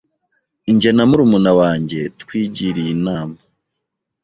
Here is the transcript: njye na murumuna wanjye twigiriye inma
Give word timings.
njye 0.73 0.89
na 0.95 1.03
murumuna 1.09 1.51
wanjye 1.59 1.99
twigiriye 2.21 2.89
inma 2.95 3.17